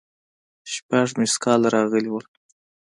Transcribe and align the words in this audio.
شپږ 0.73 1.09
ميسکاله 1.19 1.67
راغلي 1.75 2.09
وو. 2.11 2.21